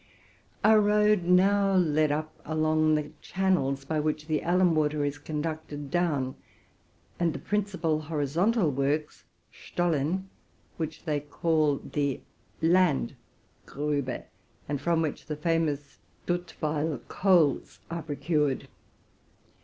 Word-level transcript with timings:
Our 0.63 0.81
road 0.81 1.25
now 1.25 1.75
led 1.75 2.11
up 2.11 2.33
along 2.43 2.95
the 2.95 3.11
channels 3.21 3.85
by 3.85 3.99
which 3.99 4.25
the 4.25 4.41
alum 4.41 4.73
water 4.73 5.05
is 5.05 5.19
conducted 5.19 5.91
down, 5.91 6.33
and 7.19 7.33
the 7.33 7.37
principal 7.37 8.01
horizontal 8.01 8.71
works 8.71 9.25
(Stollen), 9.53 10.27
which 10.77 11.03
they 11.05 11.19
call 11.19 11.77
the 11.77 12.19
'* 12.41 12.61
Landgrube,'' 12.63 14.25
and 14.67 14.81
from 14.81 15.03
which 15.03 15.27
the 15.27 15.35
famous 15.35 15.99
Dutweil 16.25 17.01
coals 17.07 17.79
are 17.91 18.01
procured. 18.01 18.67